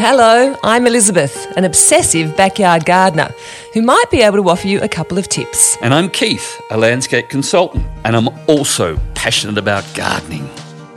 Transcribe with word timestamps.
Hello, 0.00 0.56
I'm 0.62 0.86
Elizabeth, 0.86 1.52
an 1.56 1.64
obsessive 1.64 2.36
backyard 2.36 2.84
gardener 2.84 3.34
who 3.74 3.82
might 3.82 4.04
be 4.12 4.22
able 4.22 4.36
to 4.36 4.48
offer 4.48 4.68
you 4.68 4.80
a 4.80 4.88
couple 4.88 5.18
of 5.18 5.28
tips. 5.28 5.76
And 5.82 5.92
I'm 5.92 6.08
Keith, 6.08 6.62
a 6.70 6.76
landscape 6.76 7.28
consultant, 7.28 7.84
and 8.04 8.14
I'm 8.14 8.28
also 8.48 8.96
passionate 9.16 9.58
about 9.58 9.84
gardening. 9.94 10.48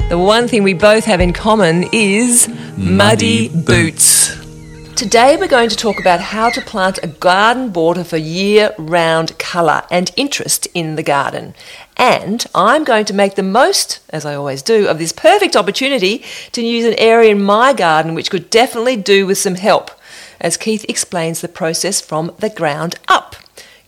The 0.09 0.19
one 0.19 0.47
thing 0.47 0.61
we 0.61 0.75
both 0.75 1.03
have 1.05 1.19
in 1.19 1.33
common 1.33 1.85
is 1.91 2.47
muddy, 2.77 3.49
boots. 3.49 4.20
Today 5.01 5.35
we're 5.35 5.47
going 5.47 5.69
to 5.69 5.75
talk 5.75 5.99
about 5.99 6.19
how 6.19 6.51
to 6.51 6.61
plant 6.61 6.99
a 7.01 7.07
garden 7.07 7.71
border 7.71 8.03
for 8.03 8.17
year 8.17 8.75
round 8.77 9.35
colour 9.39 9.81
and 9.89 10.11
interest 10.15 10.67
in 10.75 10.95
the 10.95 11.01
garden. 11.01 11.55
And 11.97 12.45
I'm 12.53 12.83
going 12.83 13.05
to 13.05 13.13
make 13.15 13.33
the 13.33 13.41
most, 13.41 13.99
as 14.11 14.25
I 14.25 14.35
always 14.35 14.61
do, 14.61 14.87
of 14.87 14.99
this 14.99 15.11
perfect 15.11 15.55
opportunity 15.55 16.23
to 16.51 16.61
use 16.61 16.85
an 16.85 16.93
area 16.99 17.31
in 17.31 17.41
my 17.41 17.73
garden 17.73 18.13
which 18.13 18.29
could 18.29 18.51
definitely 18.51 18.95
do 18.95 19.25
with 19.25 19.39
some 19.39 19.55
help, 19.55 19.89
as 20.39 20.55
Keith 20.55 20.85
explains 20.87 21.41
the 21.41 21.47
process 21.47 21.99
from 21.99 22.35
the 22.37 22.51
ground 22.51 22.99
up. 23.07 23.35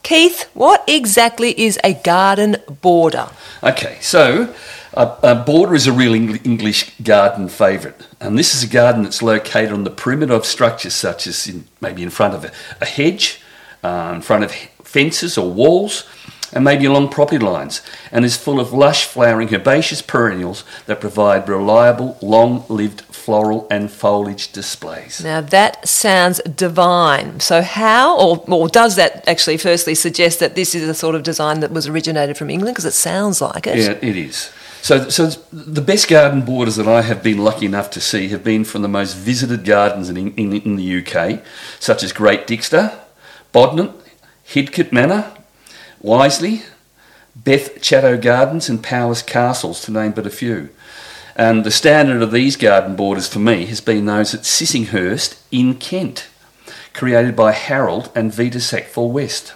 Keith, 0.03 0.49
what 0.53 0.84
exactly 0.85 1.57
is 1.59 1.80
a 1.81 1.93
garden 1.93 2.57
border? 2.81 3.30
Okay, 3.63 3.98
so 4.02 4.53
a, 4.94 5.16
a 5.23 5.35
border 5.35 5.73
is 5.73 5.88
a 5.88 5.94
real 5.94 6.13
English 6.13 6.91
garden 6.99 7.48
favourite, 7.48 7.95
and 8.20 8.38
this 8.38 8.53
is 8.53 8.63
a 8.63 8.67
garden 8.67 9.03
that's 9.03 9.21
located 9.21 9.71
on 9.71 9.85
the 9.85 9.89
perimeter 9.89 10.34
of 10.34 10.45
structures 10.45 10.94
such 10.94 11.25
as 11.25 11.47
in, 11.47 11.66
maybe 11.80 12.03
in 12.03 12.09
front 12.09 12.35
of 12.35 12.44
a, 12.44 12.52
a 12.81 12.85
hedge, 12.85 13.41
uh, 13.81 14.11
in 14.13 14.21
front 14.21 14.44
of 14.44 14.52
fences 14.84 15.38
or 15.38 15.49
walls, 15.49 16.03
and 16.53 16.63
maybe 16.63 16.85
along 16.85 17.09
property 17.09 17.39
lines, 17.39 17.81
and 18.12 18.23
is 18.23 18.38
full 18.38 18.59
of 18.59 18.73
lush 18.73 19.05
flowering 19.05 19.53
herbaceous 19.53 20.02
perennials 20.02 20.63
that 20.85 21.02
provide 21.02 21.49
reliable, 21.49 22.17
long-lived 22.21 23.02
floral 23.02 23.67
and 23.69 23.91
foliage 23.91 24.52
displays. 24.52 25.23
Now 25.23 25.42
that 25.42 25.88
sounds 25.88 26.39
divine. 26.42 27.39
So, 27.39 27.61
how, 27.61 28.17
or, 28.17 28.44
or 28.47 28.67
does 28.67 28.95
that 28.95 29.27
actually 29.27 29.58
firstly 29.58 29.95
suggest 29.95 30.39
that 30.39 30.55
this 30.55 30.75
is 30.75 30.88
a 30.88 30.94
sort 30.94 31.16
of 31.16 31.23
design 31.23 31.59
that 31.61 31.72
was 31.72 31.88
originated 31.88 32.38
from 32.38 32.50
England? 32.50 32.75
Because 32.75 32.86
it 32.86 32.94
sounds 32.94 33.42
like 33.42 33.67
it. 33.67 33.77
Yeah, 33.77 34.09
it 34.09 34.17
is. 34.17 34.52
So, 34.83 35.08
so 35.08 35.27
the 35.53 35.81
best 35.81 36.09
garden 36.09 36.42
borders 36.42 36.75
that 36.75 36.89
I 36.89 37.03
have 37.03 37.23
been 37.23 37.38
lucky 37.38 37.66
enough 37.66 37.89
to 37.92 38.02
see 38.02 38.27
have 38.27 38.44
been 38.44 38.66
from 38.66 38.81
the 38.81 38.89
most 38.89 39.14
visited 39.14 39.64
gardens 39.64 40.09
in, 40.09 40.17
in, 40.17 40.53
in 40.53 40.75
the 40.75 40.97
UK, 40.99 41.42
such 41.80 42.03
as 42.03 42.11
Great 42.11 42.47
Dixter, 42.47 42.94
Bodnant, 43.53 43.94
Hidcote 44.45 44.92
Manor, 44.92 45.31
Wisley, 46.03 46.63
Beth 47.33 47.81
Chatto 47.81 48.17
Gardens, 48.17 48.67
and 48.67 48.83
Powis 48.83 49.21
Castles, 49.21 49.81
to 49.83 49.91
name 49.91 50.11
but 50.11 50.27
a 50.27 50.29
few. 50.29 50.69
And 51.35 51.63
the 51.63 51.71
standard 51.71 52.21
of 52.21 52.31
these 52.31 52.57
garden 52.57 52.95
borders 52.95 53.27
for 53.27 53.39
me 53.39 53.65
has 53.67 53.79
been 53.79 54.05
those 54.05 54.33
at 54.33 54.41
Sissinghurst 54.41 55.41
in 55.49 55.75
Kent, 55.75 56.27
created 56.93 57.35
by 57.35 57.53
Harold 57.53 58.11
and 58.13 58.33
Vita 58.33 58.59
Sackville 58.59 59.11
West. 59.11 59.53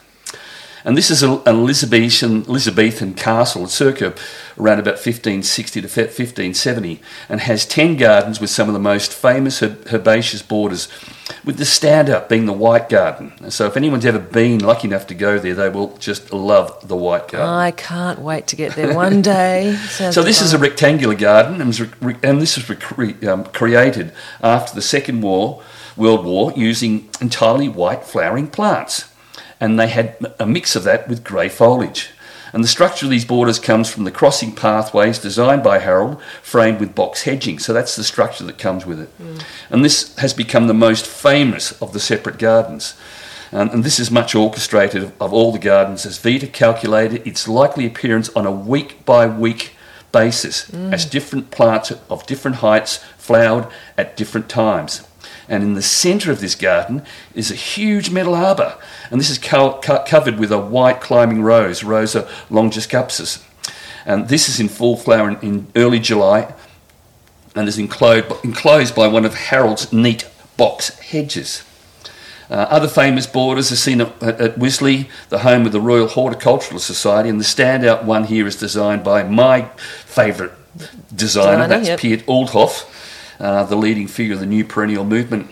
And 0.87 0.95
this 0.97 1.11
is 1.11 1.21
an 1.21 1.41
Elizabethan, 1.45 2.45
Elizabethan 2.47 3.13
castle, 3.13 3.67
circa 3.67 4.15
around 4.57 4.79
about 4.79 4.93
1560 4.93 5.81
to 5.81 5.85
1570, 5.87 7.01
and 7.27 7.41
has 7.41 7.65
10 7.65 7.97
gardens 7.97 8.39
with 8.39 8.49
some 8.49 8.69
of 8.69 8.73
the 8.73 8.79
most 8.79 9.11
famous 9.11 9.61
herbaceous 9.61 10.41
borders, 10.41 10.87
with 11.43 11.57
the 11.57 11.65
standout 11.65 12.29
being 12.29 12.45
the 12.45 12.53
White 12.53 12.87
Garden. 12.87 13.33
And 13.41 13.51
so, 13.51 13.65
if 13.65 13.75
anyone's 13.75 14.05
ever 14.05 14.17
been 14.17 14.59
lucky 14.59 14.87
enough 14.87 15.07
to 15.07 15.13
go 15.13 15.37
there, 15.37 15.53
they 15.53 15.67
will 15.67 15.97
just 15.97 16.31
love 16.31 16.87
the 16.87 16.95
White 16.95 17.27
Garden. 17.27 17.49
I 17.49 17.71
can't 17.71 18.19
wait 18.19 18.47
to 18.47 18.55
get 18.55 18.77
there 18.77 18.95
one 18.95 19.21
day. 19.21 19.77
So 19.87 20.23
this 20.23 20.41
is 20.41 20.53
a 20.53 20.57
rectangular 20.57 21.15
garden, 21.15 21.59
and, 21.59 21.77
re- 22.01 22.15
and 22.23 22.39
this 22.39 22.55
was 22.55 22.69
rec- 22.69 23.25
um, 23.25 23.43
created 23.45 24.13
after 24.41 24.73
the 24.73 24.81
Second 24.81 25.19
War, 25.19 25.61
World 25.97 26.23
War 26.23 26.53
using 26.55 27.09
entirely 27.19 27.67
white 27.67 28.05
flowering 28.05 28.47
plants, 28.47 29.11
and 29.59 29.79
they 29.79 29.87
had 29.87 30.15
a 30.39 30.45
mix 30.45 30.75
of 30.75 30.83
that 30.83 31.07
with 31.07 31.23
grey 31.23 31.49
foliage. 31.49 32.09
And 32.53 32.63
the 32.63 32.67
structure 32.69 33.05
of 33.05 33.09
these 33.09 33.25
borders 33.25 33.59
comes 33.59 33.89
from 33.89 34.05
the 34.05 34.11
crossing 34.11 34.53
pathways 34.55 35.19
designed 35.19 35.63
by 35.63 35.79
Harold, 35.79 36.21
framed 36.41 36.79
with 36.79 36.95
box 36.95 37.23
hedging. 37.23 37.59
So 37.59 37.73
that's 37.73 37.95
the 37.95 38.03
structure 38.03 38.45
that 38.45 38.57
comes 38.57 38.85
with 38.85 38.99
it. 39.01 39.09
And 39.69 39.83
this 39.83 40.15
has 40.17 40.33
become 40.33 40.67
the 40.67 40.73
most 40.73 41.05
famous 41.05 41.79
of 41.81 41.91
the 41.91 41.99
separate 41.99 42.39
gardens. 42.39 42.95
Um, 43.51 43.69
and 43.69 43.83
this 43.83 43.99
is 43.99 44.11
much 44.11 44.33
orchestrated 44.35 45.03
of, 45.03 45.21
of 45.21 45.33
all 45.33 45.51
the 45.51 45.59
gardens 45.59 46.05
as 46.05 46.17
Vita 46.17 46.47
calculated 46.47 47.25
its 47.27 47.47
likely 47.47 47.85
appearance 47.85 48.29
on 48.29 48.45
a 48.45 48.51
week 48.51 49.05
by 49.05 49.27
week 49.27 49.73
basis 50.11 50.73
as 50.91 51.05
different 51.05 51.51
plants 51.51 51.91
of 52.09 52.25
different 52.25 52.57
heights 52.57 52.97
flowered 53.17 53.67
at 53.97 54.17
different 54.17 54.49
times. 54.49 55.07
And 55.49 55.63
in 55.63 55.73
the 55.75 55.81
centre 55.81 56.31
of 56.31 56.41
this 56.41 56.55
garden 56.55 57.03
is 57.33 57.51
a 57.51 57.55
huge 57.55 58.09
metal 58.09 58.35
arbour, 58.35 58.75
and 59.09 59.19
this 59.19 59.29
is 59.29 59.37
co- 59.37 59.79
co- 59.81 60.03
covered 60.05 60.37
with 60.39 60.51
a 60.51 60.59
white 60.59 60.99
climbing 60.99 61.41
rose, 61.41 61.83
Rosa 61.83 62.27
longicuspis. 62.49 63.43
And 64.05 64.27
this 64.27 64.49
is 64.49 64.59
in 64.59 64.67
full 64.67 64.97
flower 64.97 65.29
in, 65.29 65.39
in 65.39 65.67
early 65.75 65.99
July 65.99 66.53
and 67.55 67.67
is 67.67 67.77
enclosed, 67.77 68.31
enclosed 68.43 68.95
by 68.95 69.07
one 69.07 69.25
of 69.25 69.33
Harold's 69.35 69.91
neat 69.91 70.27
box 70.57 70.97
hedges. 70.99 71.63
Uh, 72.49 72.53
other 72.69 72.87
famous 72.87 73.27
borders 73.27 73.71
are 73.71 73.75
seen 73.75 73.99
at, 73.99 74.23
at, 74.23 74.55
Wisley, 74.55 75.09
the 75.29 75.39
home 75.39 75.65
of 75.65 75.73
the 75.73 75.81
Royal 75.81 76.07
Horticultural 76.07 76.79
Society, 76.79 77.27
and 77.27 77.39
the 77.39 77.45
standout 77.45 78.05
one 78.05 78.23
here 78.25 78.47
is 78.47 78.55
designed 78.55 79.03
by 79.03 79.23
my 79.23 79.63
favourite 80.05 80.51
designer, 80.77 81.07
Designer, 81.15 81.67
that's 81.67 81.87
yep. 81.87 81.99
Piet 81.99 82.25
Oudolf, 82.27 82.85
uh, 83.39 83.63
the 83.63 83.75
leading 83.75 84.07
figure 84.07 84.33
of 84.33 84.39
the 84.39 84.45
new 84.45 84.63
perennial 84.65 85.03
movement. 85.05 85.49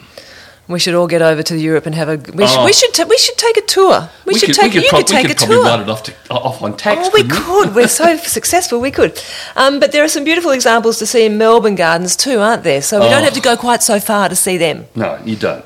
We 0.67 0.79
should 0.79 0.95
all 0.95 1.05
get 1.05 1.21
over 1.21 1.43
to 1.43 1.55
Europe 1.55 1.85
and 1.85 1.93
have 1.93 2.09
a. 2.09 2.15
We, 2.33 2.47
should, 2.47 2.57
Oh. 2.59 2.65
we 2.65 2.73
should. 2.73 2.91
Ta- 2.91 3.05
we 3.07 3.17
should 3.19 3.37
take 3.37 3.55
a 3.55 3.61
tour. 3.61 4.09
We, 4.25 4.33
should 4.33 4.47
could, 4.47 4.55
take. 4.55 4.63
we 4.73 4.79
could, 4.79 4.83
you 4.83 4.89
prob- 4.89 4.99
could 5.01 5.07
take 5.07 5.27
we 5.27 5.33
could 5.35 5.37
a 5.37 5.45
probably 5.45 5.55
tour. 5.57 5.65
write 5.65 5.79
it 5.81 5.89
off, 5.89 6.03
to, 6.03 6.13
off 6.31 6.61
on 6.63 6.75
tax. 6.75 7.01
Oh, 7.03 7.11
we 7.13 7.23
couldn't. 7.23 7.75
We're 7.75 7.87
so 7.87 8.17
successful. 8.39 8.79
We 8.81 8.89
could. 8.89 9.21
Um, 9.55 9.79
but 9.79 9.91
there 9.91 10.03
are 10.03 10.07
some 10.09 10.23
beautiful 10.23 10.49
examples 10.49 10.97
to 10.97 11.05
see 11.05 11.23
in 11.23 11.37
Melbourne 11.37 11.75
gardens 11.75 12.15
too, 12.15 12.39
aren't 12.39 12.63
there? 12.63 12.81
So 12.81 12.99
we 12.99 13.09
don't 13.09 13.21
Oh. 13.21 13.25
have 13.25 13.33
to 13.33 13.41
go 13.41 13.55
quite 13.55 13.83
so 13.83 13.99
far 13.99 14.27
to 14.27 14.35
see 14.35 14.57
them. 14.57 14.87
No, 14.95 15.19
you 15.23 15.35
don't. 15.35 15.63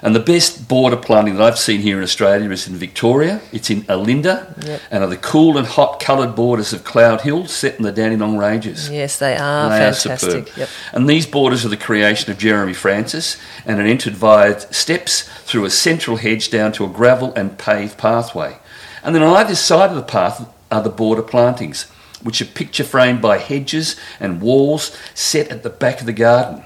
And 0.00 0.14
the 0.14 0.20
best 0.20 0.68
border 0.68 0.96
planting 0.96 1.34
that 1.34 1.42
I've 1.42 1.58
seen 1.58 1.80
here 1.80 1.96
in 1.96 2.04
Australia 2.04 2.48
is 2.50 2.68
in 2.68 2.74
Victoria. 2.76 3.40
It's 3.52 3.68
in 3.68 3.82
Olinda, 3.88 4.54
Yep. 4.64 4.80
and 4.92 5.02
are 5.02 5.08
the 5.10 5.16
cool 5.16 5.58
and 5.58 5.66
hot 5.66 5.98
coloured 6.00 6.36
borders 6.36 6.72
of 6.72 6.84
Cloud 6.84 7.22
Hill 7.22 7.46
set 7.46 7.76
in 7.76 7.82
the 7.82 7.90
Dandenong 7.90 8.36
Ranges. 8.38 8.88
Yes, 8.90 9.18
they 9.18 9.36
are 9.36 9.68
They 9.70 9.76
are 9.84 9.92
fantastic. 9.92 10.20
superb. 10.20 10.48
Yep. 10.56 10.68
And 10.92 11.08
these 11.10 11.26
borders 11.26 11.64
are 11.64 11.68
the 11.68 11.76
creation 11.76 12.30
of 12.30 12.38
Jeremy 12.38 12.74
Francis 12.74 13.36
and 13.66 13.80
are 13.80 13.84
entered 13.86 14.14
via 14.14 14.60
steps 14.72 15.22
through 15.44 15.64
a 15.64 15.70
central 15.70 16.16
hedge 16.18 16.50
down 16.50 16.70
to 16.72 16.84
a 16.84 16.88
gravel 16.88 17.32
and 17.34 17.58
paved 17.58 17.98
pathway. 17.98 18.56
And 19.02 19.14
then 19.14 19.22
on 19.22 19.36
either 19.36 19.54
side 19.56 19.90
of 19.90 19.96
the 19.96 20.02
path 20.02 20.46
are 20.70 20.82
the 20.82 20.90
border 20.90 21.22
plantings, 21.22 21.86
which 22.22 22.40
are 22.40 22.44
picture 22.44 22.84
framed 22.84 23.20
by 23.22 23.38
hedges 23.38 23.96
and 24.20 24.40
walls 24.40 24.96
set 25.14 25.48
at 25.48 25.62
the 25.62 25.70
back 25.70 26.00
of 26.00 26.06
the 26.06 26.12
garden. 26.12 26.62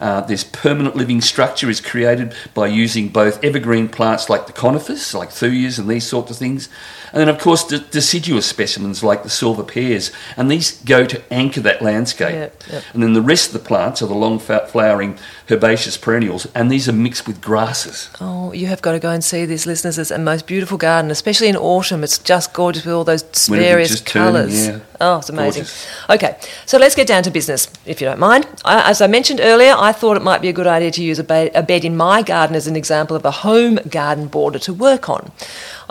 Uh, 0.00 0.22
this 0.22 0.42
permanent 0.44 0.96
living 0.96 1.20
structure 1.20 1.68
is 1.68 1.80
created 1.80 2.34
by 2.54 2.66
using 2.66 3.08
both 3.08 3.42
evergreen 3.44 3.86
plants 3.88 4.30
like 4.30 4.46
the 4.46 4.52
conifers, 4.52 5.12
like 5.14 5.28
thuyas 5.28 5.78
and 5.78 5.88
these 5.88 6.06
sorts 6.06 6.30
of 6.30 6.36
things, 6.38 6.68
and 7.12 7.20
then 7.20 7.28
of 7.28 7.38
course 7.38 7.64
de- 7.64 7.78
deciduous 7.78 8.46
specimens 8.46 9.04
like 9.04 9.22
the 9.22 9.28
silver 9.28 9.62
pears, 9.62 10.10
and 10.36 10.50
these 10.50 10.80
go 10.84 11.04
to 11.04 11.22
anchor 11.30 11.60
that 11.60 11.82
landscape. 11.82 12.32
Yep, 12.32 12.62
yep. 12.72 12.82
And 12.94 13.02
then 13.02 13.12
the 13.12 13.20
rest 13.22 13.48
of 13.48 13.52
the 13.52 13.68
plants 13.68 14.00
are 14.00 14.06
the 14.06 14.14
long 14.14 14.38
flowering 14.38 15.18
herbaceous 15.50 15.96
perennials, 15.98 16.46
and 16.54 16.70
these 16.70 16.88
are 16.88 16.92
mixed 16.92 17.26
with 17.26 17.40
grasses. 17.40 18.08
Oh, 18.20 18.52
you 18.52 18.68
have 18.68 18.80
got 18.80 18.92
to 18.92 18.98
go 18.98 19.10
and 19.10 19.22
see 19.22 19.44
this, 19.44 19.66
listeners. 19.66 19.98
It's 19.98 20.10
a 20.10 20.18
most 20.18 20.46
beautiful 20.46 20.78
garden, 20.78 21.10
especially 21.10 21.48
in 21.48 21.56
autumn. 21.56 22.02
It's 22.04 22.18
just 22.18 22.54
gorgeous 22.54 22.84
with 22.84 22.94
all 22.94 23.04
those 23.04 23.22
various 23.48 23.90
just 23.90 24.06
turning, 24.06 24.32
colours. 24.32 24.66
yeah. 24.66 24.80
Oh, 25.02 25.18
it's 25.18 25.30
amazing. 25.30 25.62
Gorgeous. 25.62 25.86
Okay, 26.10 26.36
so 26.66 26.76
let's 26.76 26.94
get 26.94 27.06
down 27.06 27.22
to 27.22 27.30
business, 27.30 27.68
if 27.86 28.00
you 28.00 28.06
don't 28.06 28.18
mind. 28.20 28.46
I, 28.66 28.90
as 28.90 29.00
I 29.00 29.06
mentioned 29.06 29.40
earlier, 29.40 29.74
I 29.76 29.92
thought 29.92 30.16
it 30.16 30.22
might 30.22 30.42
be 30.42 30.48
a 30.48 30.52
good 30.52 30.66
idea 30.66 30.90
to 30.90 31.02
use 31.02 31.18
a, 31.18 31.24
ba- 31.24 31.50
a 31.58 31.62
bed 31.62 31.84
in 31.86 31.96
my 31.96 32.22
garden 32.22 32.54
as 32.54 32.66
an 32.66 32.76
example 32.76 33.16
of 33.16 33.24
a 33.24 33.30
home 33.30 33.76
garden 33.88 34.26
border 34.26 34.58
to 34.60 34.74
work 34.74 35.08
on. 35.08 35.32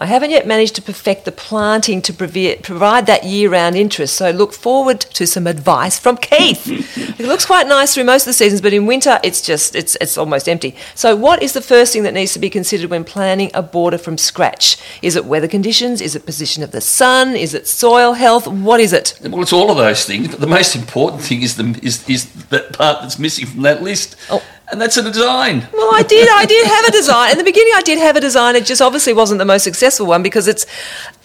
I 0.01 0.05
haven't 0.05 0.31
yet 0.31 0.47
managed 0.47 0.75
to 0.75 0.81
perfect 0.81 1.25
the 1.25 1.31
planting 1.33 2.01
to 2.03 2.13
provide 2.13 3.05
that 3.07 3.25
year 3.25 3.49
round 3.49 3.75
interest, 3.75 4.15
so 4.15 4.31
look 4.31 4.53
forward 4.53 5.01
to 5.01 5.27
some 5.27 5.45
advice 5.45 5.99
from 5.99 6.15
Keith. 6.15 6.65
it 7.19 7.25
looks 7.25 7.45
quite 7.45 7.67
nice 7.67 7.93
through 7.93 8.05
most 8.05 8.21
of 8.21 8.27
the 8.27 8.33
seasons, 8.33 8.61
but 8.61 8.71
in 8.71 8.85
winter 8.85 9.19
it's 9.25 9.41
just 9.41 9.75
it's, 9.75 9.97
it's 9.99 10.17
almost 10.17 10.47
empty. 10.47 10.73
So, 10.95 11.17
what 11.17 11.43
is 11.43 11.51
the 11.51 11.59
first 11.59 11.91
thing 11.91 12.03
that 12.03 12.13
needs 12.13 12.31
to 12.31 12.39
be 12.39 12.49
considered 12.49 12.89
when 12.89 13.03
planning 13.03 13.51
a 13.53 13.61
border 13.61 13.97
from 13.97 14.17
scratch? 14.17 14.77
Is 15.01 15.17
it 15.17 15.25
weather 15.25 15.49
conditions? 15.49 15.99
Is 15.99 16.15
it 16.15 16.25
position 16.25 16.63
of 16.63 16.71
the 16.71 16.79
sun? 16.79 17.35
Is 17.35 17.53
it 17.53 17.67
soil 17.67 18.13
health? 18.13 18.47
What 18.47 18.79
is 18.79 18.93
it? 18.93 19.19
Well, 19.21 19.41
it's 19.41 19.51
all 19.51 19.69
of 19.69 19.75
those 19.75 20.05
things, 20.05 20.29
but 20.29 20.39
the 20.39 20.47
most 20.47 20.77
important 20.77 21.23
thing 21.23 21.41
is 21.41 21.57
the 21.57 21.77
is, 21.83 22.07
is 22.07 22.31
that 22.45 22.71
part 22.71 23.01
that's 23.01 23.19
missing 23.19 23.47
from 23.47 23.63
that 23.63 23.83
list, 23.83 24.15
Oh. 24.29 24.41
And 24.71 24.79
that's 24.79 24.97
a 24.97 25.03
design. 25.03 25.67
Well, 25.73 25.93
I 25.93 26.03
did. 26.03 26.27
I 26.31 26.45
did 26.45 26.67
have 26.67 26.85
a 26.85 26.91
design. 26.91 27.31
In 27.31 27.37
the 27.37 27.43
beginning, 27.43 27.73
I 27.75 27.81
did 27.81 27.97
have 27.99 28.15
a 28.15 28.21
design. 28.21 28.55
It 28.55 28.65
just 28.65 28.81
obviously 28.81 29.13
wasn't 29.13 29.39
the 29.39 29.45
most 29.45 29.63
successful 29.63 30.05
one 30.05 30.21
because 30.23 30.47
it's 30.47 30.65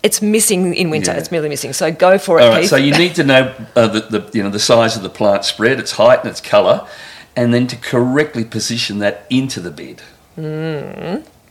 it's 0.02 0.22
missing 0.22 0.74
in 0.74 0.90
winter. 0.90 1.12
Yeah. 1.12 1.18
It's 1.18 1.30
merely 1.30 1.48
missing. 1.48 1.72
So 1.72 1.90
go 1.92 2.18
for 2.18 2.38
it, 2.38 2.44
All 2.44 2.50
right, 2.50 2.60
Keith. 2.62 2.70
so 2.70 2.76
you 2.76 2.96
need 2.96 3.14
to 3.16 3.24
know 3.24 3.54
uh, 3.76 3.88
the, 3.88 4.00
the 4.00 4.30
you 4.32 4.42
know 4.42 4.50
the 4.50 4.58
size 4.58 4.96
of 4.96 5.02
the 5.02 5.10
plant 5.10 5.44
spread, 5.44 5.78
its 5.78 5.92
height, 5.92 6.20
and 6.20 6.28
its 6.28 6.40
colour, 6.40 6.86
and 7.36 7.52
then 7.52 7.66
to 7.68 7.76
correctly 7.76 8.44
position 8.44 8.98
that 9.00 9.26
into 9.30 9.60
the 9.60 9.70
bed. 9.70 10.02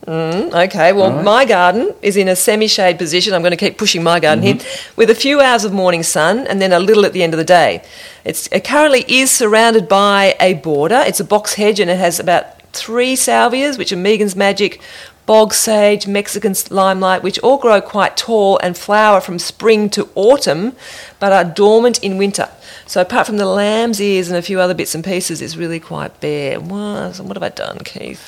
Mm, 0.06 0.52
okay, 0.66 0.92
well, 0.92 1.12
Right. 1.12 1.24
my 1.24 1.44
garden 1.46 1.94
is 2.02 2.16
in 2.16 2.28
a 2.28 2.36
semi 2.36 2.66
shade 2.66 2.98
position. 2.98 3.32
I'm 3.32 3.40
going 3.40 3.52
to 3.52 3.56
keep 3.56 3.78
pushing 3.78 4.02
my 4.02 4.20
garden 4.20 4.42
here 4.42 4.56
mm-hmm. 4.56 4.92
with 4.96 5.08
a 5.08 5.14
few 5.14 5.40
hours 5.40 5.64
of 5.64 5.72
morning 5.72 6.02
sun 6.02 6.46
and 6.46 6.60
then 6.60 6.72
a 6.72 6.78
little 6.78 7.06
at 7.06 7.14
the 7.14 7.22
end 7.22 7.32
of 7.32 7.38
the 7.38 7.44
day. 7.44 7.82
It's, 8.24 8.46
it 8.48 8.64
currently 8.64 9.04
is 9.08 9.30
surrounded 9.30 9.88
by 9.88 10.36
a 10.40 10.54
border. 10.54 11.02
It's 11.06 11.20
a 11.20 11.24
box 11.24 11.54
hedge 11.54 11.80
and 11.80 11.90
it 11.90 11.98
has 11.98 12.20
about 12.20 12.60
three 12.72 13.14
salvias, 13.16 13.78
which 13.78 13.92
are 13.92 13.96
Megan's 13.96 14.36
Magic, 14.36 14.80
bog 15.24 15.54
sage, 15.54 16.06
Mexican 16.06 16.54
limelight, 16.68 17.22
which 17.22 17.38
all 17.38 17.56
grow 17.56 17.80
quite 17.80 18.14
tall 18.16 18.58
and 18.58 18.76
flower 18.76 19.22
from 19.22 19.38
spring 19.38 19.88
to 19.90 20.10
autumn 20.14 20.76
but 21.18 21.32
are 21.32 21.44
dormant 21.44 21.98
in 22.02 22.18
winter. 22.18 22.50
So, 22.86 23.00
apart 23.00 23.26
from 23.26 23.38
the 23.38 23.46
lamb's 23.46 24.00
ears 24.02 24.28
and 24.28 24.36
a 24.36 24.42
few 24.42 24.60
other 24.60 24.74
bits 24.74 24.94
and 24.94 25.02
pieces, 25.02 25.40
it's 25.40 25.56
really 25.56 25.80
quite 25.80 26.20
bare. 26.20 26.60
What, 26.60 27.18
what 27.20 27.36
have 27.36 27.42
I 27.42 27.48
done, 27.48 27.78
Keith? 27.78 28.22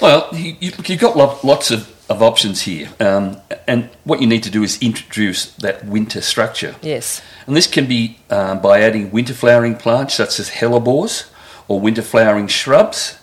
Well, 0.00 0.28
you, 0.32 0.56
you've 0.60 1.00
got 1.00 1.16
lo- 1.16 1.38
lots 1.42 1.70
of, 1.70 1.94
of 2.10 2.22
options 2.22 2.62
here, 2.62 2.88
um, 3.00 3.38
and 3.66 3.88
what 4.04 4.20
you 4.20 4.26
need 4.26 4.42
to 4.44 4.50
do 4.50 4.62
is 4.62 4.80
introduce 4.82 5.46
that 5.56 5.84
winter 5.86 6.20
structure. 6.20 6.74
Yes. 6.82 7.22
And 7.46 7.56
this 7.56 7.66
can 7.66 7.86
be 7.86 8.18
um, 8.30 8.60
by 8.60 8.80
adding 8.80 9.10
winter 9.10 9.34
flowering 9.34 9.76
plants 9.76 10.14
such 10.14 10.38
as 10.40 10.50
hellebores 10.50 11.28
or 11.68 11.80
winter 11.80 12.02
flowering 12.02 12.46
shrubs. 12.48 13.16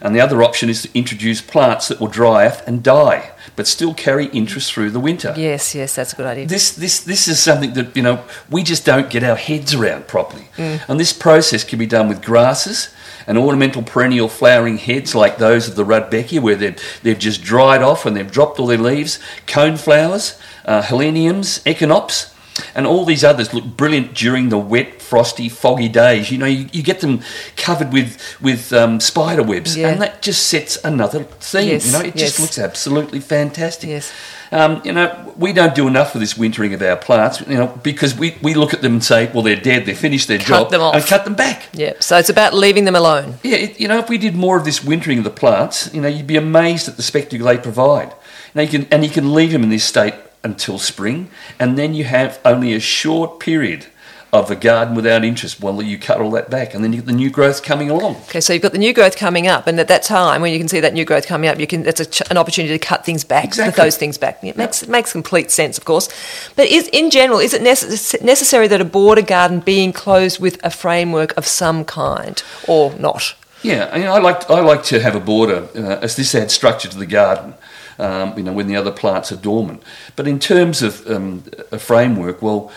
And 0.00 0.16
the 0.16 0.20
other 0.20 0.42
option 0.42 0.68
is 0.68 0.82
to 0.82 0.98
introduce 0.98 1.40
plants 1.40 1.86
that 1.86 2.00
will 2.00 2.08
dry 2.08 2.46
out 2.48 2.66
and 2.66 2.82
die, 2.82 3.30
but 3.54 3.68
still 3.68 3.94
carry 3.94 4.26
interest 4.26 4.72
through 4.72 4.90
the 4.90 4.98
winter. 4.98 5.32
Yes, 5.36 5.76
yes, 5.76 5.94
that's 5.94 6.12
a 6.12 6.16
good 6.16 6.26
idea. 6.26 6.46
This, 6.46 6.72
this, 6.74 6.98
this 7.04 7.28
is 7.28 7.38
something 7.38 7.74
that 7.74 7.96
you 7.96 8.02
know 8.02 8.24
we 8.50 8.64
just 8.64 8.84
don't 8.84 9.08
get 9.10 9.22
our 9.22 9.36
heads 9.36 9.74
around 9.74 10.08
properly, 10.08 10.48
Mm. 10.56 10.80
and 10.88 10.98
this 10.98 11.12
process 11.12 11.62
can 11.62 11.78
be 11.78 11.86
done 11.86 12.08
with 12.08 12.20
grasses 12.20 12.88
and 13.26 13.38
ornamental 13.38 13.82
perennial 13.82 14.28
flowering 14.28 14.78
heads 14.78 15.14
like 15.14 15.38
those 15.38 15.68
of 15.68 15.76
the 15.76 15.84
rudbeckia, 15.84 16.40
where 16.40 16.56
they've 16.56 17.00
they've 17.02 17.18
just 17.18 17.42
dried 17.42 17.82
off 17.82 18.06
and 18.06 18.16
they've 18.16 18.30
dropped 18.30 18.58
all 18.58 18.66
their 18.66 18.78
leaves. 18.78 19.18
Cone 19.46 19.76
flowers, 19.76 20.38
uh, 20.64 20.82
heleniums, 20.82 21.62
echinops, 21.64 22.31
and 22.74 22.86
all 22.86 23.04
these 23.04 23.24
others 23.24 23.54
look 23.54 23.64
brilliant 23.64 24.14
during 24.14 24.48
the 24.50 24.58
wet, 24.58 25.00
frosty, 25.00 25.48
foggy 25.48 25.88
days. 25.88 26.30
You 26.30 26.38
know, 26.38 26.46
you, 26.46 26.68
you 26.72 26.82
get 26.82 27.00
them 27.00 27.20
covered 27.56 27.92
with 27.92 28.18
with 28.40 28.72
um, 28.72 29.00
spider 29.00 29.42
webs, 29.42 29.76
Yeah. 29.76 29.88
and 29.90 30.02
that 30.02 30.22
just 30.22 30.46
sets 30.46 30.78
another 30.84 31.24
theme. 31.24 31.68
Yes, 31.68 31.86
you 31.86 31.92
know, 31.92 32.00
it 32.00 32.16
just 32.16 32.38
looks 32.40 32.58
absolutely 32.58 33.20
fantastic. 33.20 33.88
Yes. 33.90 34.12
Um, 34.50 34.82
you 34.84 34.92
know, 34.92 35.32
we 35.38 35.54
don't 35.54 35.74
do 35.74 35.88
enough 35.88 36.14
of 36.14 36.20
this 36.20 36.36
wintering 36.36 36.74
of 36.74 36.82
our 36.82 36.96
plants, 36.96 37.40
you 37.48 37.56
know, 37.56 37.68
because 37.82 38.14
we, 38.14 38.36
we 38.42 38.52
look 38.52 38.74
at 38.74 38.82
them 38.82 38.92
and 38.92 39.02
say, 39.04 39.30
well, 39.32 39.42
they're 39.42 39.56
dead, 39.56 39.86
they're 39.86 39.94
finished 39.94 40.28
their 40.28 40.36
job, 40.36 40.70
them 40.70 40.82
off. 40.82 40.94
and 40.94 41.02
cut 41.06 41.24
them 41.24 41.32
back. 41.34 41.70
Yeah, 41.72 41.94
so 42.00 42.18
it's 42.18 42.28
about 42.28 42.52
leaving 42.52 42.84
them 42.84 42.94
alone. 42.94 43.38
Yeah, 43.42 43.56
it, 43.56 43.80
you 43.80 43.88
know, 43.88 43.98
if 43.98 44.10
we 44.10 44.18
did 44.18 44.34
more 44.34 44.58
of 44.58 44.66
this 44.66 44.84
wintering 44.84 45.16
of 45.16 45.24
the 45.24 45.30
plants, 45.30 45.88
you 45.94 46.02
know, 46.02 46.08
you'd 46.08 46.26
be 46.26 46.36
amazed 46.36 46.86
at 46.86 46.98
the 46.98 47.02
spectacle 47.02 47.46
they 47.46 47.56
provide. 47.56 48.12
Now 48.54 48.60
you 48.60 48.68
can, 48.68 48.86
and 48.92 49.02
you 49.02 49.10
can 49.10 49.32
leave 49.32 49.52
them 49.52 49.62
in 49.62 49.70
this 49.70 49.84
state 49.84 50.12
until 50.44 50.78
spring, 50.78 51.30
and 51.58 51.78
then 51.78 51.94
you 51.94 52.04
have 52.04 52.40
only 52.44 52.74
a 52.74 52.80
short 52.80 53.40
period 53.40 53.86
of 54.32 54.50
a 54.50 54.56
garden 54.56 54.94
without 54.94 55.22
interest 55.26 55.60
Well, 55.60 55.82
you 55.82 55.98
cut 55.98 56.18
all 56.18 56.30
that 56.30 56.48
back, 56.48 56.72
and 56.72 56.82
then 56.82 56.92
you 56.94 57.00
get 57.00 57.06
the 57.06 57.12
new 57.12 57.28
growth 57.28 57.62
coming 57.62 57.90
along. 57.90 58.16
Okay, 58.28 58.40
so 58.40 58.54
you've 58.54 58.62
got 58.62 58.72
the 58.72 58.78
new 58.78 58.94
growth 58.94 59.14
coming 59.16 59.46
up, 59.46 59.66
and 59.66 59.78
at 59.78 59.88
that 59.88 60.02
time, 60.02 60.40
when 60.40 60.52
you 60.52 60.58
can 60.58 60.68
see 60.68 60.80
that 60.80 60.94
new 60.94 61.04
growth 61.04 61.26
coming 61.26 61.50
up, 61.50 61.60
you 61.60 61.66
can 61.66 61.82
that's 61.82 62.00
a 62.00 62.06
ch- 62.06 62.22
an 62.30 62.38
opportunity 62.38 62.72
to 62.72 62.78
cut 62.78 63.04
things 63.04 63.24
back, 63.24 63.42
cut 63.42 63.48
Exactly. 63.50 63.84
those 63.84 63.96
things 63.98 64.16
back. 64.16 64.42
It 64.42 64.56
makes 64.56 64.82
it 64.82 64.88
makes 64.88 65.12
complete 65.12 65.50
sense, 65.50 65.76
of 65.76 65.84
course. 65.84 66.08
But 66.56 66.68
is 66.68 66.88
in 66.88 67.10
general, 67.10 67.40
is 67.40 67.52
it 67.52 67.60
necess- 67.60 68.22
necessary 68.22 68.68
that 68.68 68.80
a 68.80 68.86
border 68.86 69.22
garden 69.22 69.60
be 69.60 69.84
enclosed 69.84 70.40
with 70.40 70.58
a 70.64 70.70
framework 70.70 71.36
of 71.36 71.46
some 71.46 71.84
kind, 71.84 72.42
or 72.66 72.94
not? 72.98 73.34
Yeah, 73.62 73.90
I, 73.92 73.98
mean, 73.98 74.08
I 74.08 74.18
like 74.18 74.48
I 74.50 74.60
like 74.60 74.82
to 74.84 75.00
have 75.00 75.14
a 75.14 75.20
border 75.20 75.68
uh, 75.76 75.98
as 76.02 76.16
this 76.16 76.34
adds 76.34 76.54
structure 76.54 76.88
to 76.88 76.98
the 76.98 77.06
garden. 77.06 77.54
Um, 77.98 78.34
you 78.36 78.42
know, 78.42 78.52
when 78.52 78.66
the 78.66 78.76
other 78.76 78.90
plants 78.92 79.30
are 79.32 79.36
dormant. 79.36 79.82
But 80.16 80.26
in 80.26 80.38
terms 80.38 80.82
of 80.82 81.06
um, 81.10 81.44
a 81.70 81.78
framework, 81.78 82.42
well, 82.42 82.70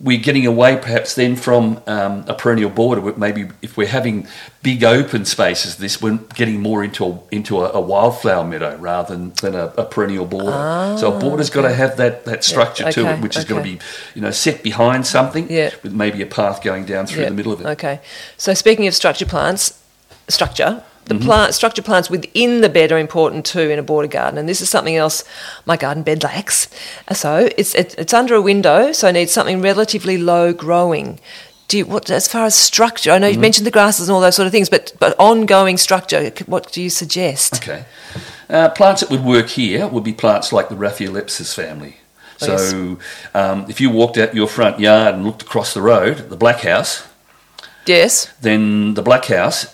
we're 0.00 0.20
getting 0.20 0.46
away 0.46 0.76
perhaps 0.76 1.14
then 1.14 1.34
from 1.34 1.80
um, 1.86 2.24
a 2.28 2.34
perennial 2.34 2.70
border. 2.70 3.00
Maybe 3.16 3.48
if 3.62 3.76
we're 3.76 3.88
having 3.88 4.28
big 4.62 4.84
open 4.84 5.24
spaces, 5.24 5.76
this 5.76 6.00
we're 6.02 6.18
getting 6.34 6.60
more 6.60 6.84
into 6.84 7.04
a, 7.06 7.20
into 7.30 7.60
a, 7.60 7.72
a 7.72 7.80
wildflower 7.80 8.44
meadow 8.44 8.76
rather 8.76 9.16
than, 9.16 9.32
than 9.40 9.54
a, 9.54 9.66
a 9.78 9.84
perennial 9.84 10.26
border. 10.26 10.96
so 10.98 11.14
a 11.16 11.18
border's 11.18 11.50
got 11.50 11.62
to 11.62 11.74
have 11.74 11.96
that, 11.96 12.24
that 12.26 12.44
structure 12.44 12.90
to 12.92 13.00
okay, 13.00 13.14
it, 13.14 13.20
which 13.22 13.36
is 13.36 13.44
going 13.44 13.62
to 13.64 13.68
be 13.68 13.78
you 14.14 14.20
know 14.20 14.30
set 14.30 14.62
behind 14.62 15.06
something 15.06 15.50
Yeah. 15.50 15.70
with 15.82 15.92
maybe 15.94 16.20
a 16.22 16.26
path 16.26 16.62
going 16.62 16.84
down 16.84 17.06
through 17.06 17.22
Yeah, 17.22 17.30
the 17.30 17.34
middle 17.34 17.52
of 17.52 17.60
it. 17.62 17.66
Okay. 17.66 18.00
So 18.36 18.52
speaking 18.54 18.86
of 18.86 18.94
structure 18.94 19.26
plants, 19.26 19.82
structure. 20.28 20.82
The 21.06 21.14
Mm-hmm. 21.14 21.24
plant 21.24 21.54
structure 21.54 21.82
plants 21.82 22.10
within 22.10 22.62
the 22.62 22.68
bed 22.68 22.90
are 22.90 22.98
important 22.98 23.44
too 23.46 23.70
in 23.70 23.78
a 23.78 23.82
border 23.82 24.08
garden, 24.08 24.38
and 24.38 24.48
this 24.48 24.60
is 24.60 24.68
something 24.68 24.96
else 24.96 25.22
my 25.64 25.76
garden 25.76 26.02
bed 26.02 26.24
lacks. 26.24 26.68
So 27.12 27.48
it's 27.56 27.74
it, 27.76 27.94
it's 27.96 28.12
under 28.12 28.34
a 28.34 28.42
window, 28.42 28.90
so 28.92 29.06
it 29.08 29.12
needs 29.12 29.30
something 29.32 29.62
relatively 29.62 30.18
low 30.18 30.52
growing. 30.52 31.20
Do 31.68 31.78
you, 31.78 31.86
what 31.86 32.10
as 32.10 32.26
far 32.28 32.44
as 32.46 32.54
structure? 32.56 33.12
I 33.12 33.18
know 33.18 33.26
Mm-hmm. 33.26 33.32
you've 33.34 33.40
mentioned 33.40 33.66
the 33.66 33.70
grasses 33.70 34.08
and 34.08 34.14
all 34.14 34.20
those 34.20 34.34
sort 34.36 34.46
of 34.46 34.52
things, 34.52 34.68
but 34.68 34.92
but 34.98 35.14
ongoing 35.18 35.76
structure. 35.78 36.30
What 36.46 36.72
do 36.72 36.82
you 36.82 36.90
suggest? 36.90 37.54
Okay. 37.62 37.84
Uh, 38.50 38.68
plants 38.70 39.00
that 39.00 39.10
would 39.10 39.24
work 39.24 39.48
here 39.48 39.86
would 39.88 40.04
be 40.04 40.12
plants 40.12 40.52
like 40.52 40.68
the 40.68 40.76
Raphiolepsis 40.76 41.54
family. 41.54 41.96
Oh, 42.42 42.46
So, 42.46 42.52
yes. 42.52 42.72
um, 43.34 43.66
if 43.68 43.80
you 43.80 43.90
walked 43.90 44.18
out 44.18 44.34
your 44.34 44.48
front 44.48 44.78
yard 44.80 45.14
and 45.14 45.24
looked 45.24 45.42
across 45.42 45.72
the 45.74 45.82
road, 45.82 46.18
at 46.20 46.30
the 46.30 46.36
black 46.36 46.60
house, 46.60 47.02
Yes. 47.86 48.28
then 48.40 48.94
the 48.94 49.02
black 49.02 49.24
house 49.26 49.66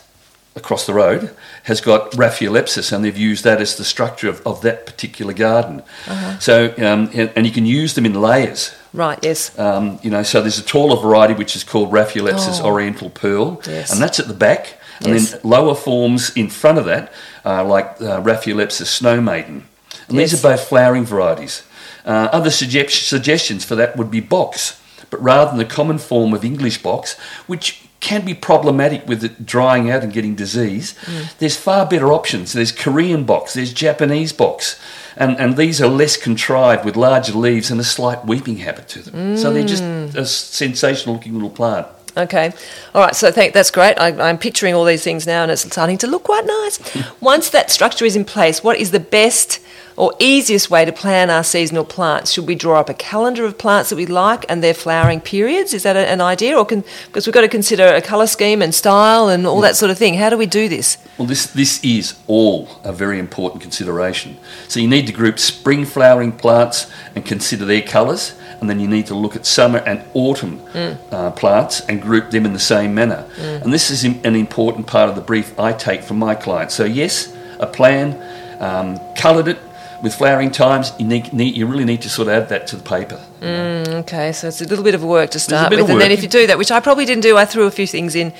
across 0.54 0.86
the 0.86 0.92
road 0.94 1.34
has 1.64 1.80
got 1.80 2.10
Raphiolepsis, 2.12 2.92
and 2.92 3.04
they've 3.04 3.16
used 3.16 3.44
that 3.44 3.60
as 3.60 3.76
the 3.76 3.84
structure 3.84 4.28
of, 4.28 4.46
of 4.46 4.60
that 4.62 4.84
particular 4.86 5.32
garden. 5.32 5.82
Uh-huh. 6.06 6.38
So, 6.38 6.74
um, 6.78 7.10
and, 7.14 7.32
and 7.36 7.46
you 7.46 7.52
can 7.52 7.64
use 7.66 7.94
them 7.94 8.04
in 8.06 8.14
layers. 8.20 8.74
Right. 8.92 9.18
Yes. 9.22 9.58
Um, 9.58 9.98
you 10.02 10.10
know, 10.10 10.22
so 10.22 10.40
there's 10.42 10.58
a 10.58 10.62
taller 10.64 11.00
variety 11.00 11.34
which 11.34 11.56
is 11.56 11.64
called 11.64 11.90
Raphiolepsis 11.90 12.60
Oh. 12.62 12.66
Oriental 12.66 13.08
Pearl, 13.10 13.60
Yes. 13.66 13.90
and 13.92 14.02
that's 14.02 14.20
at 14.20 14.28
the 14.28 14.34
back. 14.34 14.78
And 15.00 15.14
Yes. 15.14 15.32
then 15.32 15.40
lower 15.42 15.74
forms 15.74 16.30
in 16.36 16.48
front 16.50 16.78
of 16.78 16.84
that 16.84 17.12
are 17.44 17.64
like 17.64 17.86
uh, 18.00 18.20
Raphiolepsis 18.20 18.86
Snow 18.86 19.20
Maiden. 19.20 19.64
And 20.08 20.18
these 20.18 20.34
are 20.38 20.42
both 20.50 20.68
flowering 20.68 21.06
varieties. 21.06 21.62
Uh, 22.04 22.28
other 22.32 22.50
suggest- 22.50 23.08
suggestions 23.08 23.64
for 23.64 23.74
that 23.76 23.96
would 23.96 24.10
be 24.10 24.20
box, 24.20 24.80
but 25.10 25.22
rather 25.22 25.50
than 25.50 25.58
the 25.58 25.64
common 25.64 25.98
form 25.98 26.34
of 26.34 26.44
English 26.44 26.82
box, 26.82 27.16
which 27.46 27.82
can 28.02 28.24
be 28.24 28.34
problematic 28.34 29.06
with 29.08 29.22
it 29.24 29.46
drying 29.46 29.90
out 29.90 30.02
and 30.02 30.12
getting 30.12 30.34
disease, 30.34 30.94
Mm. 31.06 31.28
there's 31.38 31.56
far 31.56 31.86
better 31.86 32.12
options. 32.12 32.52
There's 32.52 32.72
Korean 32.72 33.24
box, 33.24 33.54
there's 33.54 33.72
Japanese 33.72 34.32
box, 34.32 34.76
and, 35.16 35.38
and 35.38 35.56
these 35.56 35.80
are 35.80 35.88
less 35.88 36.16
contrived 36.16 36.84
with 36.84 36.96
larger 36.96 37.32
leaves 37.34 37.70
and 37.70 37.80
a 37.80 37.84
slight 37.84 38.26
weeping 38.26 38.58
habit 38.58 38.88
to 38.88 38.98
them. 39.02 39.36
So 39.36 39.52
they're 39.52 39.64
just 39.74 39.82
Mm. 39.84 40.14
a 40.16 40.26
sensational 40.26 41.14
looking 41.14 41.34
little 41.34 41.50
plant. 41.60 41.86
Okay. 42.16 42.52
All 42.94 43.00
right. 43.02 43.16
So 43.16 43.30
thank, 43.32 43.54
that's 43.54 43.70
great. 43.70 43.94
I, 43.98 44.08
I'm 44.28 44.36
picturing 44.36 44.74
all 44.74 44.84
these 44.84 45.02
things 45.04 45.26
now 45.26 45.42
and 45.44 45.50
it's 45.52 45.62
starting 45.64 45.96
to 45.98 46.06
look 46.06 46.24
quite 46.24 46.44
nice. 46.44 46.78
Once 47.20 47.48
that 47.50 47.70
structure 47.70 48.04
is 48.04 48.16
in 48.16 48.24
place, 48.26 48.62
what 48.62 48.76
is 48.78 48.90
the 48.90 49.00
best 49.00 49.60
or 49.96 50.12
easiest 50.18 50.70
way 50.70 50.84
to 50.84 50.92
plan 50.92 51.30
our 51.30 51.44
seasonal 51.44 51.84
plants? 51.84 52.32
Should 52.32 52.46
we 52.46 52.54
draw 52.54 52.80
up 52.80 52.88
a 52.88 52.94
calendar 52.94 53.44
of 53.44 53.58
plants 53.58 53.90
that 53.90 53.96
we 53.96 54.06
like 54.06 54.44
and 54.48 54.62
their 54.62 54.74
flowering 54.74 55.20
periods? 55.20 55.74
Is 55.74 55.82
that 55.82 55.96
a, 55.96 56.08
an 56.08 56.20
idea? 56.20 56.56
Or 56.56 56.64
can, 56.64 56.84
because 57.06 57.26
we've 57.26 57.34
got 57.34 57.42
to 57.42 57.48
consider 57.48 57.86
a 57.86 58.00
colour 58.00 58.26
scheme 58.26 58.62
and 58.62 58.74
style 58.74 59.28
and 59.28 59.46
all 59.46 59.60
that 59.60 59.76
sort 59.76 59.90
of 59.90 59.98
thing. 59.98 60.14
How 60.14 60.30
do 60.30 60.36
we 60.36 60.46
do 60.46 60.68
this? 60.68 60.98
Well, 61.18 61.26
this, 61.26 61.46
this 61.46 61.82
is 61.84 62.18
all 62.26 62.68
a 62.84 62.92
very 62.92 63.18
important 63.18 63.62
consideration. 63.62 64.36
So 64.68 64.80
you 64.80 64.88
need 64.88 65.06
to 65.06 65.12
group 65.12 65.38
spring 65.38 65.84
flowering 65.84 66.32
plants 66.32 66.90
and 67.14 67.24
consider 67.24 67.64
their 67.64 67.82
colours, 67.82 68.34
and 68.60 68.70
then 68.70 68.80
you 68.80 68.88
need 68.88 69.06
to 69.06 69.14
look 69.14 69.36
at 69.36 69.44
summer 69.44 69.78
and 69.80 70.04
autumn 70.14 70.60
uh, 70.74 71.30
plants 71.32 71.80
and 71.80 72.00
group 72.00 72.30
them 72.30 72.46
in 72.46 72.52
the 72.52 72.60
same 72.60 72.94
manner. 72.94 73.28
And 73.36 73.72
this 73.72 73.90
is 73.90 74.04
an 74.04 74.34
important 74.36 74.86
part 74.86 75.08
of 75.08 75.16
the 75.16 75.20
brief 75.20 75.58
I 75.58 75.72
take 75.72 76.02
from 76.02 76.18
my 76.18 76.34
clients. 76.34 76.74
So 76.74 76.84
yes, 76.84 77.34
a 77.58 77.66
plan, 77.66 78.16
um, 78.60 78.98
coloured 79.16 79.48
it 79.48 79.58
with 80.02 80.14
flowering 80.14 80.50
times. 80.50 80.92
You 80.98 81.06
need, 81.06 81.32
need 81.32 81.56
you 81.56 81.66
really 81.66 81.84
need 81.84 82.02
to 82.02 82.08
sort 82.08 82.28
of 82.28 82.34
add 82.34 82.48
that 82.48 82.66
to 82.68 82.76
the 82.76 82.82
paper. 82.82 83.20
Okay, 83.42 84.32
so 84.32 84.48
it's 84.48 84.60
a 84.60 84.66
little 84.66 84.84
bit 84.84 84.94
of 84.94 85.02
work 85.04 85.30
to 85.30 85.38
start 85.38 85.70
with, 85.70 85.90
and 85.90 86.00
then 86.00 86.10
if 86.12 86.22
you 86.22 86.28
do 86.28 86.46
that, 86.46 86.58
which 86.58 86.70
I 86.70 86.80
probably 86.80 87.04
didn't 87.04 87.22
do, 87.22 87.36
I 87.36 87.44
threw 87.44 87.64
a 87.66 87.70
few 87.70 87.86
things 87.86 88.14
in, 88.14 88.32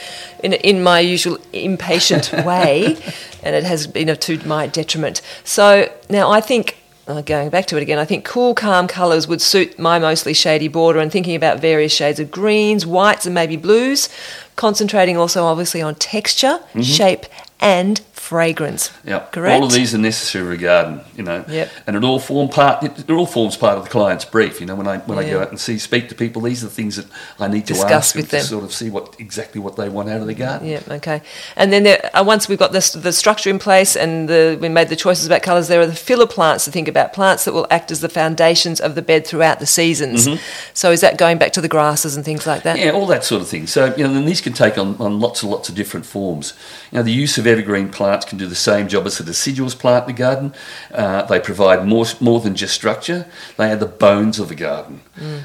in, 0.43 0.53
in 0.55 0.83
my 0.83 1.01
usual 1.01 1.39
impatient 1.53 2.33
way, 2.45 2.97
and 3.43 3.55
it 3.55 3.65
has 3.65 3.87
been 3.87 4.15
to 4.17 4.47
my 4.47 4.67
detriment. 4.67 5.23
So 5.45 5.91
now 6.11 6.31
I 6.31 6.41
think. 6.41 6.77
uh, 7.09 7.21
Going 7.23 7.51
back 7.51 7.67
to 7.67 7.77
it 7.77 7.83
again, 7.83 7.99
I 7.99 8.05
think 8.05 8.25
cool, 8.25 8.55
calm 8.55 8.87
colours 8.87 9.27
would 9.27 9.41
suit 9.41 9.77
my 9.79 9.99
mostly 9.99 10.35
shady 10.35 10.69
border 10.69 11.01
and 11.01 11.11
thinking 11.11 11.35
about 11.35 11.61
various 11.61 11.93
shades 11.93 12.21
of 12.21 12.31
greens, 12.31 12.87
whites, 12.87 13.27
and 13.27 13.35
maybe 13.35 13.57
blues, 13.57 14.09
concentrating 14.57 15.17
also 15.17 15.45
obviously 15.45 15.83
on 15.83 15.95
texture, 15.97 16.61
shape, 16.81 17.25
and 17.61 18.01
fragrance. 18.33 18.91
Yeah, 19.05 19.27
Correct? 19.31 19.55
All 19.55 19.65
of 19.65 19.73
these 19.73 19.95
are 19.95 19.99
necessary 19.99 20.47
for 20.47 20.53
a 20.53 20.57
garden, 20.57 21.01
you 21.15 21.23
know. 21.23 21.45
Yep. 21.47 21.71
And 21.87 21.97
it 21.97 22.03
all 22.03 22.19
form 22.19 22.49
part. 22.49 22.83
It, 22.83 22.99
it 22.99 23.11
all 23.11 23.27
forms 23.27 23.59
part 23.59 23.77
of 23.77 23.85
the 23.85 23.91
client's 23.91 24.25
brief. 24.25 24.59
You 24.59 24.67
know, 24.67 24.75
when 24.75 24.89
I 24.89 24.99
when 24.99 25.19
I 25.19 25.29
go 25.29 25.43
out 25.43 25.51
and 25.51 25.61
see 25.61 25.79
speak 25.79 26.09
to 26.09 26.15
people, 26.15 26.41
these 26.41 26.65
are 26.65 26.69
the 26.69 26.73
things 26.73 26.97
that 26.97 27.07
I 27.39 27.49
need 27.49 27.67
to 27.67 27.75
Discuss 27.75 27.93
ask 27.93 28.17
with 28.17 28.31
them 28.31 28.41
to 28.41 28.47
sort 28.47 28.65
of 28.65 28.73
see 28.73 28.89
what 28.89 29.17
exactly 29.19 29.61
what 29.61 29.77
they 29.77 29.91
want 29.91 30.09
out 30.09 30.23
of 30.23 30.27
the 30.27 30.35
garden. 30.35 30.67
Yeah, 30.67 30.81
okay. 30.89 31.21
And 31.57 31.73
then 31.73 31.83
there, 31.83 32.11
uh, 32.15 32.25
once 32.25 32.49
we've 32.49 32.59
got 32.59 32.73
this, 32.73 32.93
the 32.93 33.13
structure 33.13 33.51
in 33.51 33.59
place 33.59 33.97
and 33.97 34.29
the, 34.29 34.59
we 34.61 34.71
made 34.71 34.89
the 34.89 34.97
choices 34.97 35.27
about 35.27 35.43
colours, 35.43 35.69
there 35.69 35.81
are 35.81 35.87
the 35.87 35.95
filler 35.95 36.27
plants 36.27 36.65
to 36.65 36.71
think 36.71 36.89
about, 36.89 37.13
plants 37.13 37.45
that 37.45 37.53
will 37.53 37.67
act 37.71 37.91
as 37.91 38.01
the 38.01 38.09
foundations 38.09 38.81
of 38.81 38.95
the 38.95 39.03
bed 39.03 39.27
throughout 39.27 39.61
the 39.61 39.67
seasons. 39.67 40.29
So 40.73 40.91
is 40.91 41.03
that 41.03 41.19
going 41.19 41.37
back 41.37 41.53
to 41.53 41.61
the 41.61 41.69
grasses 41.69 42.17
and 42.17 42.25
things 42.25 42.47
like 42.47 42.63
that? 42.63 42.77
Mm-hmm. 42.77 42.87
Yeah, 42.87 42.93
all 42.93 43.07
that 43.07 43.25
sort 43.25 43.43
of 43.43 43.49
thing. 43.49 43.67
So, 43.67 43.95
you 43.97 44.05
know, 44.05 44.15
then 44.15 44.25
these 44.25 44.41
can 44.41 44.55
take 44.55 44.79
on, 44.79 44.97
on 44.97 45.21
lots 45.21 45.43
and 45.43 45.53
lots 45.53 45.69
of 45.69 45.75
different 45.75 46.07
forms. 46.07 46.55
You 46.91 46.99
know, 46.99 47.03
the 47.03 47.13
use 47.13 47.37
of 47.39 47.47
evergreen 47.47 47.91
plants 47.91 48.22
can 48.25 48.39
do 48.39 48.47
the 48.47 48.55
same 48.55 48.89
job 48.89 49.07
as 49.07 49.19
the 49.19 49.25
deciduous 49.25 49.75
plant 49.75 50.09
in 50.09 50.15
the 50.15 50.19
garden. 50.19 50.55
Uh, 50.93 51.23
they 51.23 51.41
provide 51.41 51.87
more, 51.87 52.07
more 52.21 52.41
than 52.41 52.55
just 52.55 52.75
structure, 52.75 53.27
they 53.57 53.71
are 53.73 53.77
the 53.77 53.87
bones 53.87 54.39
of 54.39 54.49
the 54.49 54.55
garden. 54.55 55.01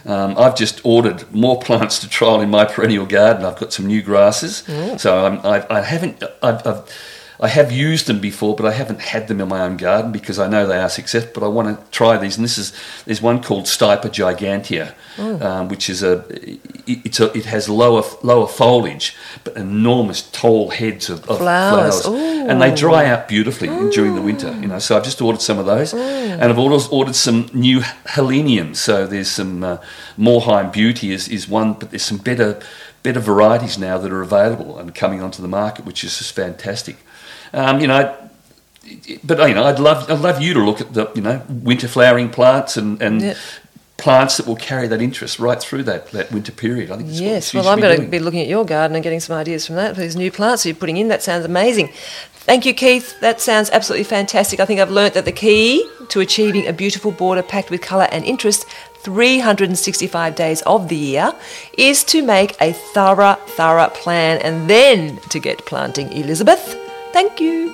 Um, 0.05 0.35
I've 0.37 0.55
just 0.55 0.79
ordered 0.83 1.31
more 1.33 1.59
plants 1.67 1.99
to 1.99 2.09
trial 2.09 2.41
in 2.41 2.49
my 2.49 2.65
perennial 2.65 3.05
garden. 3.05 3.45
I've 3.45 3.59
got 3.59 3.73
some 3.73 3.85
new 3.87 4.01
grasses. 4.01 4.63
So 4.97 5.25
I'm, 5.25 5.39
I, 5.45 5.65
I 5.69 5.81
haven't, 5.81 6.23
I've, 6.41 6.65
I've, 6.65 6.83
I 7.39 7.47
have 7.49 7.71
used 7.71 8.07
them 8.07 8.19
before, 8.19 8.55
but 8.55 8.65
I 8.65 8.71
haven't 8.71 8.99
had 8.99 9.27
them 9.27 9.39
in 9.41 9.47
my 9.47 9.61
own 9.61 9.77
garden 9.77 10.11
because 10.11 10.39
I 10.39 10.47
know 10.47 10.65
they 10.65 10.79
are 10.79 10.89
successful. 10.89 11.31
But 11.35 11.43
I 11.45 11.49
want 11.49 11.67
to 11.85 11.91
try 11.91 12.17
these, 12.17 12.35
and 12.37 12.43
this 12.43 12.57
is 12.57 12.73
there's 13.05 13.21
one 13.21 13.43
called 13.43 13.65
Stipa 13.65 14.09
gigantea, 14.09 14.93
um, 15.43 15.67
which 15.69 15.89
is 15.89 16.01
a 16.03 16.25
it- 16.29 16.59
it's 17.05 17.19
a, 17.19 17.25
it 17.37 17.45
has 17.45 17.67
lower 17.67 18.01
lower 18.23 18.47
foliage 18.47 19.13
but 19.43 19.57
enormous 19.57 20.21
tall 20.21 20.69
heads 20.69 21.09
of, 21.09 21.29
of 21.29 21.37
Flowers. 21.39 22.01
flowers, 22.03 22.49
and 22.49 22.61
they 22.61 22.73
dry 22.73 23.05
out 23.05 23.27
beautifully 23.27 23.67
during 23.91 24.15
the 24.15 24.21
winter. 24.21 24.51
You 24.61 24.67
know, 24.67 24.79
so 24.79 24.95
I've 24.95 25.03
just 25.03 25.21
ordered 25.21 25.41
some 25.41 25.59
of 25.59 25.65
those, 25.65 25.93
and 25.93 26.41
I've 26.43 26.57
also 26.57 26.89
ordered 26.95 27.15
some 27.15 27.49
new 27.53 27.81
heleniums. 28.15 28.77
So 28.77 29.05
there's 29.05 29.29
some 29.29 29.63
uh, 29.63 29.77
Moerheim 30.17 30.71
Beauty 30.71 31.11
is, 31.11 31.27
is 31.27 31.47
one, 31.47 31.73
but 31.73 31.91
there's 31.91 32.03
some 32.03 32.17
better 32.19 32.59
better 33.03 33.19
varieties 33.19 33.77
now 33.77 33.97
that 33.97 34.11
are 34.11 34.21
available 34.21 34.77
and 34.79 34.93
coming 34.95 35.21
onto 35.21 35.41
the 35.41 35.47
market, 35.47 35.85
which 35.85 36.03
is 36.03 36.17
just 36.17 36.33
fantastic. 36.35 36.97
Um, 37.53 37.79
you 37.79 37.87
know, 37.87 38.15
but 39.23 39.47
you 39.47 39.53
know, 39.53 39.65
I'd 39.65 39.79
love 39.79 40.09
I'd 40.09 40.19
love 40.19 40.41
you 40.41 40.53
to 40.53 40.59
look 40.59 40.81
at 40.81 40.93
the 40.93 41.11
you 41.15 41.21
know 41.21 41.41
winter 41.49 41.87
flowering 41.87 42.29
plants 42.29 42.77
and 42.77 43.01
and. 43.01 43.21
Yeah. 43.21 43.33
Plants 43.99 44.37
that 44.37 44.45
will 44.45 44.55
carry 44.55 44.87
that 44.89 45.01
interest 45.01 45.39
right 45.39 45.59
through 45.59 45.81
that, 45.85 46.11
that 46.11 46.31
winter 46.31 46.51
period. 46.51 46.91
I 46.91 46.97
think 46.97 47.09
Yes, 47.11 47.51
well, 47.51 47.67
I'm 47.67 47.79
going 47.79 47.99
to 47.99 48.07
be 48.07 48.19
looking 48.19 48.41
at 48.41 48.47
your 48.47 48.63
garden 48.63 48.93
and 48.95 49.03
getting 49.03 49.19
some 49.19 49.35
ideas 49.35 49.65
from 49.65 49.75
that 49.77 49.95
for 49.95 50.01
these 50.01 50.15
new 50.15 50.29
plants 50.29 50.67
you're 50.67 50.75
putting 50.75 50.97
in. 50.97 51.07
That 51.07 51.23
sounds 51.23 51.45
amazing. 51.45 51.89
Thank 52.47 52.67
you, 52.67 52.75
Keith. 52.75 53.19
That 53.21 53.41
sounds 53.41 53.71
absolutely 53.71 54.03
fantastic. 54.03 54.59
I 54.59 54.65
think 54.65 54.79
I've 54.79 54.91
learnt 54.91 55.15
that 55.15 55.25
the 55.25 55.31
key 55.31 55.83
to 56.09 56.19
achieving 56.19 56.67
a 56.67 56.73
beautiful 56.73 57.11
border 57.11 57.41
packed 57.41 57.71
with 57.71 57.81
colour 57.81 58.07
and 58.11 58.23
interest 58.23 58.67
365 58.99 60.35
days 60.35 60.61
of 60.61 60.89
the 60.89 60.95
year 60.95 61.33
is 61.77 62.03
to 62.05 62.21
make 62.21 62.55
a 62.61 62.73
thorough, 62.73 63.35
thorough 63.47 63.89
plan 63.89 64.39
and 64.41 64.69
then 64.69 65.17
to 65.29 65.39
get 65.39 65.65
planting. 65.65 66.11
Elizabeth, 66.11 66.77
thank 67.17 67.41
you. 67.41 67.73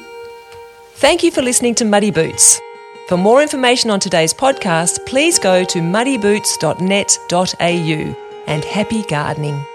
Thank 1.04 1.20
you 1.22 1.30
for 1.30 1.42
listening 1.42 1.76
to 1.76 1.84
Muddy 1.84 2.12
Boots. 2.12 2.62
For 3.10 3.18
more 3.18 3.42
information 3.42 3.90
on 3.90 4.00
today's 4.00 4.34
podcast, 4.34 5.06
please 5.06 5.38
go 5.38 5.66
to 5.66 5.80
muddyboots.net.au 5.80 8.16
and 8.48 8.64
happy 8.64 9.04
gardening. 9.04 9.66